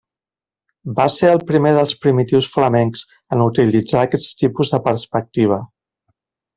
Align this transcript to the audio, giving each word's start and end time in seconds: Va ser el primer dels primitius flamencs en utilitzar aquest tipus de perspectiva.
Va 0.99 1.05
ser 1.15 1.29
el 1.33 1.43
primer 1.51 1.73
dels 1.75 1.93
primitius 2.07 2.49
flamencs 2.55 3.05
en 3.37 3.47
utilitzar 3.47 4.05
aquest 4.09 4.33
tipus 4.43 4.77
de 4.77 4.85
perspectiva. 4.91 5.65